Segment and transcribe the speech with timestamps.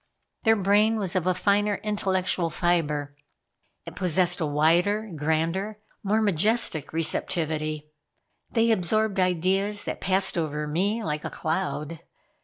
[0.45, 3.15] Their brain was of a finer intellectual fiber.
[3.85, 7.91] It possessed a wider, grander, more majestic receptivity.
[8.49, 11.99] They absorbed ideas that passed over me like a cloud.